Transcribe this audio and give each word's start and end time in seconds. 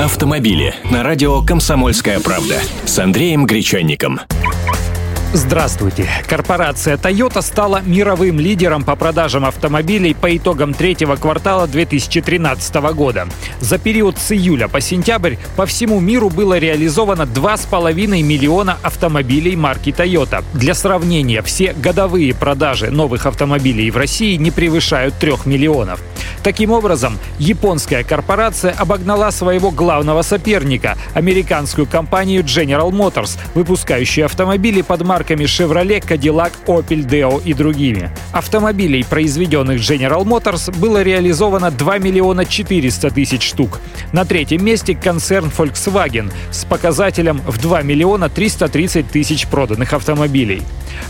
Автомобили 0.00 0.74
на 0.90 1.02
радио 1.02 1.42
«Комсомольская 1.42 2.20
правда» 2.20 2.54
с 2.86 2.98
Андреем 2.98 3.44
Гречанником. 3.44 4.18
Здравствуйте. 5.34 6.08
Корпорация 6.26 6.96
Toyota 6.96 7.42
стала 7.42 7.82
мировым 7.84 8.40
лидером 8.40 8.82
по 8.82 8.96
продажам 8.96 9.44
автомобилей 9.44 10.14
по 10.14 10.34
итогам 10.34 10.72
третьего 10.72 11.16
квартала 11.16 11.66
2013 11.66 12.74
года. 12.94 13.28
За 13.60 13.76
период 13.76 14.16
с 14.16 14.32
июля 14.32 14.68
по 14.68 14.80
сентябрь 14.80 15.36
по 15.54 15.66
всему 15.66 16.00
миру 16.00 16.30
было 16.30 16.56
реализовано 16.56 17.24
2,5 17.24 18.22
миллиона 18.22 18.78
автомобилей 18.82 19.54
марки 19.54 19.90
Toyota. 19.90 20.42
Для 20.54 20.72
сравнения, 20.72 21.42
все 21.42 21.74
годовые 21.74 22.34
продажи 22.34 22.90
новых 22.90 23.26
автомобилей 23.26 23.90
в 23.90 23.98
России 23.98 24.36
не 24.36 24.50
превышают 24.50 25.16
3 25.18 25.32
миллионов. 25.44 26.00
Таким 26.42 26.70
образом, 26.70 27.18
японская 27.38 28.02
корпорация 28.02 28.72
обогнала 28.72 29.30
своего 29.30 29.70
главного 29.70 30.22
соперника– 30.22 30.96
американскую 31.14 31.86
компанию 31.86 32.42
General 32.42 32.90
Motors, 32.90 33.38
выпускающую 33.54 34.24
автомобили 34.24 34.80
под 34.80 35.02
марками 35.02 35.44
Chevrolet, 35.44 36.00
Cadillac, 36.00 36.52
Opel, 36.66 37.06
Deo 37.06 37.42
и 37.44 37.52
другими. 37.52 38.10
Автомобилей, 38.32 39.04
произведенных 39.04 39.80
General 39.80 40.24
Motors, 40.24 40.74
было 40.78 41.02
реализовано 41.02 41.70
2 41.70 41.98
миллиона 41.98 42.46
400 42.46 43.10
тысяч 43.10 43.42
штук. 43.42 43.78
На 44.12 44.24
третьем 44.24 44.64
месте 44.64 44.94
концерн 44.94 45.50
Volkswagen 45.56 46.32
с 46.50 46.64
показателем 46.64 47.42
в 47.46 47.58
2 47.58 47.82
миллиона 47.82 48.30
330 48.30 49.10
тысяч 49.10 49.46
проданных 49.46 49.92
автомобилей. 49.92 50.62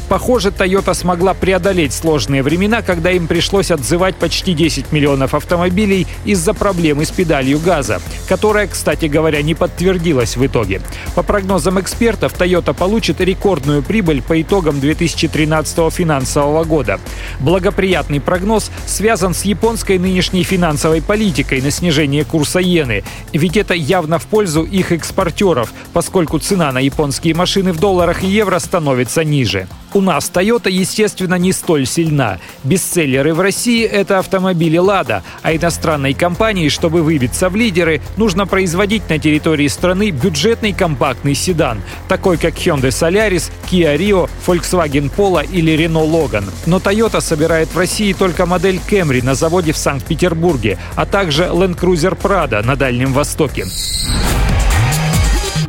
Похоже, 0.08 0.48
Toyota 0.48 0.94
смогла 0.94 1.34
преодолеть 1.34 1.92
сложные 1.92 2.42
времена, 2.42 2.82
когда 2.82 3.10
им 3.10 3.26
пришлось 3.26 3.70
отзывать 3.70 4.16
почти 4.16 4.54
10 4.54 4.92
миллионов 4.92 5.34
автомобилей 5.34 6.06
из-за 6.24 6.54
проблемы 6.54 7.04
с 7.04 7.10
педалью 7.10 7.58
газа, 7.58 8.00
которая, 8.28 8.66
кстати 8.66 9.06
говоря, 9.06 9.42
не 9.42 9.54
подтвердилась 9.54 10.36
в 10.36 10.44
итоге. 10.44 10.82
По 11.14 11.22
прогнозам 11.22 11.80
экспертов, 11.80 12.34
Toyota 12.34 12.74
получит 12.74 13.20
рекордную 13.20 13.82
прибыль 13.82 14.22
по 14.22 14.40
итогам 14.40 14.80
2013 14.80 15.92
финансового 15.92 16.64
года. 16.64 16.98
Благоприятный 17.40 18.20
прогноз 18.20 18.70
связан 18.86 19.34
с 19.34 19.42
японской 19.44 19.98
нынешней 19.98 20.42
финансовой 20.42 21.02
политикой 21.02 21.60
на 21.60 21.70
снижение 21.70 22.24
курса 22.24 22.60
иены, 22.62 23.04
ведь 23.32 23.56
это 23.56 23.74
явно 23.74 24.18
в 24.18 24.26
пользу 24.26 24.62
их 24.62 24.92
экспортеров, 24.92 25.72
поскольку 25.92 26.38
цена 26.38 26.72
на 26.72 26.78
японские 26.80 27.34
машины 27.34 27.72
в 27.72 27.80
долларах 27.80 28.22
и 28.22 28.26
евро 28.26 28.58
становится 28.58 29.24
ниже. 29.24 29.68
У 29.92 30.00
нас 30.00 30.30
Toyota, 30.32 30.70
естественно, 30.70 31.34
не 31.34 31.52
столь 31.52 31.86
сильна. 31.86 32.38
Бестселлеры 32.62 33.34
в 33.34 33.40
России— 33.40 33.84
это 33.84 34.20
автомобили 34.20 34.76
«Лада», 34.76 35.24
а 35.42 35.54
иностранной 35.54 36.14
компании, 36.14 36.68
чтобы 36.68 37.02
выбиться 37.02 37.48
в 37.48 37.56
лидеры, 37.56 38.00
нужно 38.16 38.46
производить 38.46 39.08
на 39.10 39.18
территории 39.18 39.66
страны 39.68 40.10
бюджетный 40.10 40.72
компактный 40.72 41.34
седан, 41.34 41.82
такой 42.08 42.36
как 42.36 42.54
Hyundai 42.54 42.90
Solaris, 42.90 43.50
Kia 43.70 43.96
Rio, 43.96 44.30
Volkswagen 44.46 45.10
Polo 45.14 45.44
или 45.50 45.76
Renault 45.76 46.10
Logan. 46.10 46.44
Но 46.66 46.78
Toyota 46.78 47.20
собирает 47.20 47.68
в 47.74 47.78
России 47.78 48.12
только 48.12 48.46
модель 48.46 48.80
Camry 48.88 49.24
на 49.24 49.34
заводе 49.34 49.72
в 49.72 49.76
Санкт-Петербурге, 49.76 50.78
а 50.94 51.04
также 51.04 51.44
Land 51.44 51.78
Cruiser 51.78 52.16
Prado 52.16 52.64
на 52.64 52.76
Дальнем 52.76 53.12
Востоке. 53.12 53.64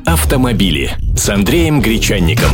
Автомобили 0.06 0.92
с 1.16 1.30
Андреем 1.30 1.82
Гречанником. 1.82 2.52